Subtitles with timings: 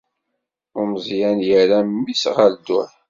[0.79, 2.91] Umeẓyan yerra mmi-s ɣer dduḥ.